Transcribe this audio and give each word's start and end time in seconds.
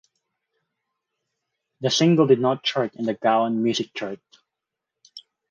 The 1.81 1.91
single 1.91 2.25
did 2.25 2.39
not 2.39 2.63
chart 2.63 2.95
in 2.95 3.05
the 3.05 3.13
Gaon 3.13 3.61
Music 3.61 3.93
Chart. 3.93 4.19